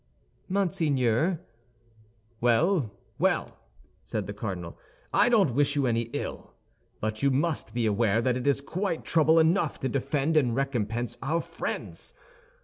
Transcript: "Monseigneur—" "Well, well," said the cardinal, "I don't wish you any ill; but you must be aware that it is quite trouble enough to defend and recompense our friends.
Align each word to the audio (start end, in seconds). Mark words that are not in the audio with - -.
"Monseigneur—" 0.49 1.39
"Well, 2.39 2.91
well," 3.19 3.59
said 4.01 4.25
the 4.25 4.33
cardinal, 4.33 4.79
"I 5.13 5.29
don't 5.29 5.53
wish 5.53 5.75
you 5.75 5.85
any 5.85 6.09
ill; 6.11 6.55
but 6.99 7.21
you 7.21 7.29
must 7.29 7.71
be 7.75 7.85
aware 7.85 8.19
that 8.19 8.35
it 8.35 8.47
is 8.47 8.61
quite 8.61 9.05
trouble 9.05 9.37
enough 9.37 9.79
to 9.81 9.89
defend 9.89 10.37
and 10.37 10.55
recompense 10.55 11.19
our 11.21 11.39
friends. 11.39 12.15